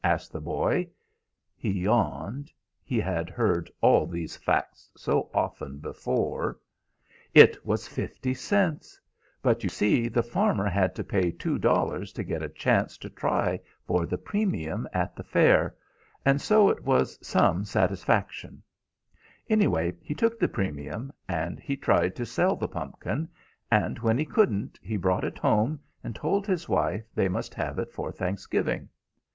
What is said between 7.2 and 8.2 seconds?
[Illustration: TOOK THE FIRST PREMIUM AT THE